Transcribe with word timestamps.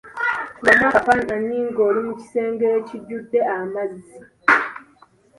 Kubamu 0.57 0.83
akafaananyi 0.89 1.57
ng'oli 1.67 1.99
mu 2.07 2.13
kisenge 2.19 2.65
ekijjudde 2.77 3.39
amazzi. 3.57 4.17